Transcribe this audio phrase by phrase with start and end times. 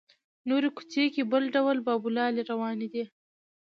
[0.49, 3.03] نورې کوڅې کې بل ډول بابولالې روانې دي.